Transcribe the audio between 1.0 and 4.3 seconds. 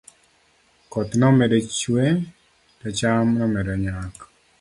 nomedo chuwe to cham nomedo nyak